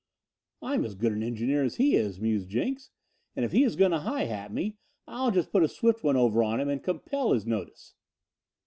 "I'm 0.63 0.83
as 0.83 0.95
good 0.95 1.11
an 1.11 1.21
engineer 1.21 1.61
as 1.63 1.75
he 1.75 1.95
is," 1.95 2.19
mused 2.19 2.49
Jenks, 2.49 2.89
"and 3.35 3.45
if 3.45 3.51
he 3.51 3.63
is 3.63 3.75
going 3.75 3.91
to 3.91 3.99
high 3.99 4.23
hat 4.23 4.51
me, 4.51 4.79
I'll 5.07 5.29
just 5.29 5.51
put 5.51 5.61
a 5.61 5.67
swift 5.67 6.03
one 6.03 6.17
over 6.17 6.41
on 6.43 6.59
him 6.59 6.69
and 6.69 6.81
compel 6.81 7.33
his 7.33 7.45
notice." 7.45 7.93